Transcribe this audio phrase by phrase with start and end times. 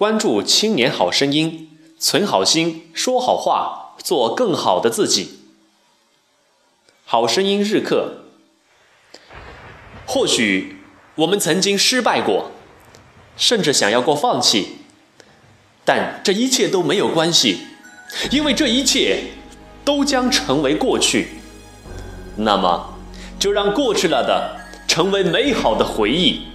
[0.00, 5.40] 关注青年好声音，存好心，说好话，做更好的自己。
[7.04, 8.22] 好声音日课。
[10.06, 10.78] 或许
[11.16, 12.50] 我们曾经失败过，
[13.36, 14.78] 甚至想要过放弃，
[15.84, 17.58] 但这一切都没有关系，
[18.30, 19.24] 因为这一切
[19.84, 21.28] 都将成为过去，
[22.36, 22.98] 那么
[23.38, 26.46] 就让过去了的成为美好的回忆。